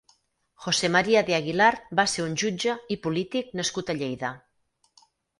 José 0.67 0.87
María 0.93 1.21
de 1.25 1.33
Aguilar 1.39 1.67
va 1.99 2.05
ser 2.13 2.25
un 2.29 2.33
jutge 2.43 2.75
i 2.95 2.97
polític 3.03 3.53
nascut 3.59 3.91
a 3.91 3.97
Lleida. 3.99 4.33